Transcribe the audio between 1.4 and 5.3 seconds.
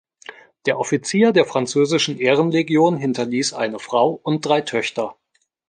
französischen Ehrenlegion hinterließ eine Frau und drei Töchter.